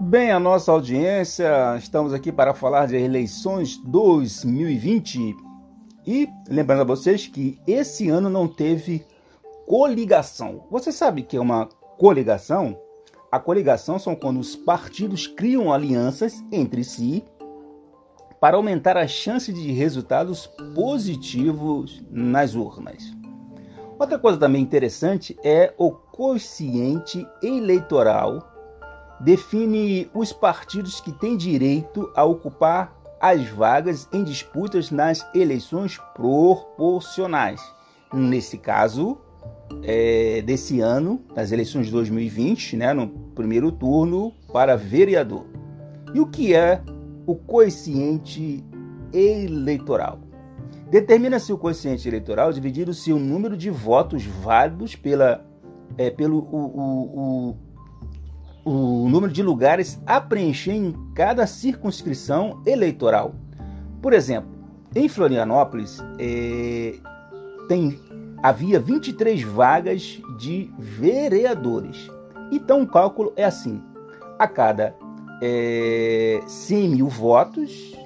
Bem, 0.00 0.30
a 0.30 0.38
nossa 0.38 0.70
audiência, 0.70 1.76
estamos 1.76 2.14
aqui 2.14 2.30
para 2.30 2.54
falar 2.54 2.86
de 2.86 2.94
eleições 2.94 3.76
2020 3.78 5.34
e 6.06 6.28
lembrando 6.48 6.82
a 6.82 6.84
vocês 6.84 7.26
que 7.26 7.60
esse 7.66 8.08
ano 8.08 8.30
não 8.30 8.46
teve 8.46 9.04
coligação. 9.66 10.68
Você 10.70 10.92
sabe 10.92 11.22
que 11.22 11.36
é 11.36 11.40
uma 11.40 11.66
coligação? 11.98 12.78
A 13.32 13.40
coligação 13.40 13.98
são 13.98 14.14
quando 14.14 14.38
os 14.38 14.54
partidos 14.54 15.26
criam 15.26 15.72
alianças 15.72 16.44
entre 16.52 16.84
si 16.84 17.24
para 18.40 18.56
aumentar 18.56 18.96
a 18.96 19.08
chance 19.08 19.52
de 19.52 19.72
resultados 19.72 20.46
positivos 20.76 22.04
nas 22.08 22.54
urnas. 22.54 23.12
Outra 23.98 24.16
coisa 24.16 24.38
também 24.38 24.62
interessante 24.62 25.36
é 25.42 25.74
o 25.76 25.90
quociente 25.90 27.26
eleitoral 27.42 28.57
define 29.20 30.10
os 30.14 30.32
partidos 30.32 31.00
que 31.00 31.12
têm 31.12 31.36
direito 31.36 32.10
a 32.14 32.24
ocupar 32.24 32.96
as 33.20 33.48
vagas 33.48 34.08
em 34.12 34.22
disputas 34.22 34.90
nas 34.90 35.26
eleições 35.34 35.98
proporcionais. 36.14 37.60
Nesse 38.12 38.56
caso, 38.56 39.18
é, 39.82 40.42
desse 40.42 40.80
ano, 40.80 41.20
nas 41.34 41.52
eleições 41.52 41.86
de 41.86 41.92
2020, 41.92 42.76
né, 42.76 42.92
no 42.92 43.08
primeiro 43.08 43.72
turno 43.72 44.32
para 44.52 44.76
vereador. 44.76 45.46
E 46.14 46.20
o 46.20 46.26
que 46.26 46.54
é 46.54 46.82
o 47.26 47.34
coeficiente 47.34 48.64
eleitoral? 49.12 50.20
Determina-se 50.90 51.52
o 51.52 51.58
coeficiente 51.58 52.08
eleitoral 52.08 52.50
dividido-se 52.52 53.12
o 53.12 53.18
número 53.18 53.56
de 53.56 53.68
votos 53.68 54.24
válidos 54.24 54.96
pela, 54.96 55.44
é, 55.98 56.10
pelo 56.10 56.38
o, 56.38 56.56
o, 56.56 57.50
o, 57.50 57.56
o 58.68 59.08
número 59.08 59.32
de 59.32 59.42
lugares 59.42 59.98
a 60.06 60.20
preencher 60.20 60.72
em 60.72 60.92
cada 61.14 61.46
circunscrição 61.46 62.62
eleitoral. 62.66 63.34
Por 64.02 64.12
exemplo, 64.12 64.50
em 64.94 65.08
Florianópolis 65.08 65.98
é, 66.18 66.94
tem, 67.66 67.98
havia 68.42 68.78
23 68.78 69.42
vagas 69.42 70.20
de 70.38 70.70
vereadores. 70.78 72.10
Então 72.52 72.82
o 72.82 72.86
cálculo 72.86 73.32
é 73.36 73.44
assim: 73.44 73.82
a 74.38 74.46
cada 74.46 74.94
é, 75.42 76.40
100 76.46 76.88
mil 76.90 77.08
votos, 77.08 77.96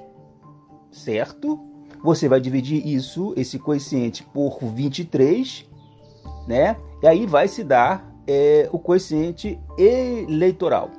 certo? 0.91 1.59
Você 2.03 2.27
vai 2.27 2.39
dividir 2.39 2.85
isso, 2.85 3.33
esse 3.37 3.57
coeficiente, 3.57 4.23
por 4.23 4.59
23, 4.59 5.65
né? 6.47 6.75
E 7.01 7.07
aí 7.07 7.25
vai 7.25 7.47
se 7.47 7.63
dar 7.63 8.12
é, 8.27 8.69
o 8.71 8.79
coeficiente 8.79 9.59
eleitoral. 9.77 10.89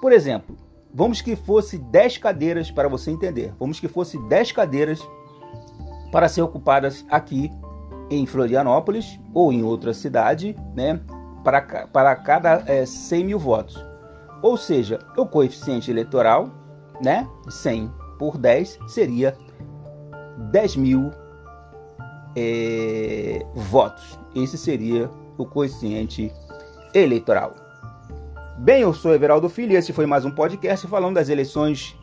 Por 0.00 0.12
exemplo, 0.12 0.56
vamos 0.92 1.20
que 1.20 1.36
fosse 1.36 1.78
10 1.78 2.18
cadeiras 2.18 2.70
para 2.70 2.88
você 2.88 3.10
entender. 3.10 3.52
Vamos 3.58 3.80
que 3.80 3.88
fosse 3.88 4.18
10 4.28 4.52
cadeiras 4.52 5.00
para 6.10 6.28
ser 6.28 6.42
ocupadas 6.42 7.04
aqui 7.10 7.50
em 8.10 8.26
Florianópolis 8.26 9.18
ou 9.32 9.52
em 9.52 9.62
outra 9.62 9.94
cidade, 9.94 10.56
né? 10.74 11.00
Para, 11.42 11.86
para 11.86 12.14
cada 12.16 12.62
é, 12.66 12.84
100 12.84 13.24
mil 13.24 13.38
votos. 13.38 13.82
Ou 14.42 14.56
seja, 14.56 14.98
o 15.16 15.26
coeficiente 15.26 15.90
eleitoral, 15.90 16.50
né? 17.02 17.28
100 17.48 17.90
por 18.18 18.36
10 18.36 18.78
seria 18.86 19.36
10 20.50 20.76
mil 20.76 21.10
é, 22.36 23.44
votos. 23.54 24.18
Esse 24.34 24.58
seria 24.58 25.10
o 25.38 25.46
coeficiente 25.46 26.32
eleitoral. 26.94 27.54
Bem, 28.58 28.82
eu 28.82 28.92
sou 28.92 29.14
Everaldo 29.14 29.48
Filho 29.48 29.72
e 29.72 29.76
esse 29.76 29.92
foi 29.92 30.06
mais 30.06 30.24
um 30.24 30.30
podcast 30.30 30.86
falando 30.86 31.14
das 31.14 31.28
eleições 31.28 31.96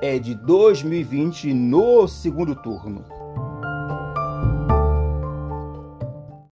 é, 0.00 0.18
de 0.18 0.34
2020 0.34 1.52
no 1.52 2.06
segundo 2.06 2.54
turno. 2.54 3.04